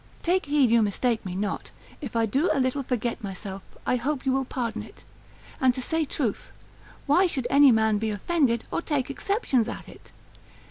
[0.23, 1.69] Take heed you mistake me not.
[2.01, 5.03] If I do a little forget myself, I hope you will pardon it.
[5.59, 6.51] And to say truth,
[7.05, 10.11] why should any man be offended, or take exceptions at it?